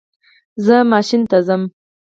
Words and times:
زه 0.65 0.75
ماشین 0.91 1.21
ته 1.29 1.37
ځم 1.47 1.61